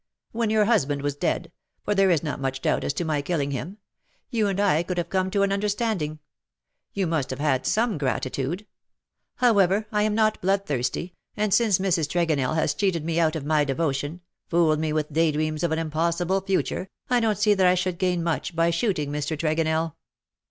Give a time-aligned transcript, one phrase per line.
[0.31, 1.51] •'When your husband was dead—
[1.85, 3.77] for there is not much doubt as to my killing him—
[4.31, 6.17] you and I could have come to an understand ing.
[6.91, 8.65] You must have had some gratitude.
[9.35, 12.07] How ever, I am not bloodthirsty, and since Mrs.
[12.07, 15.77] Tregonell has cheated me out of my devotion, fooled me with day dreams of an
[15.77, 19.37] impossible future, I don^t see that I should gain much by shooting Mr.
[19.37, 19.93] Tregonell."